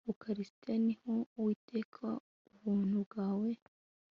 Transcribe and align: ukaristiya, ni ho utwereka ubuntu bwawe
ukaristiya, 0.11 0.75
ni 0.85 0.95
ho 1.01 1.13
utwereka 1.49 2.07
ubuntu 2.53 2.95
bwawe 3.05 3.49